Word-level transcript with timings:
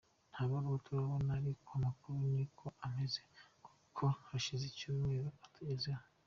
Nta 0.31 0.41
baruwa 0.49 0.77
turabona 0.85 1.29
ariko 1.39 1.67
amakuru 1.77 2.17
ni 2.33 2.41
uko 2.45 2.65
ameze, 2.85 3.19
kuko 3.65 4.03
hashize 4.27 4.63
icyumweru 4.67 5.25
atugezeho. 5.45 6.03